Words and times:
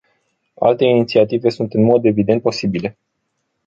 Alte 0.59 0.83
inițiative 0.85 1.49
sunt 1.49 1.73
în 1.73 1.83
mod 1.83 2.05
evident 2.05 2.41
posibile. 2.41 2.97